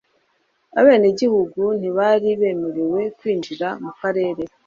[0.79, 4.43] Abenegihugu ntibari bemerewe kwinjira mu karere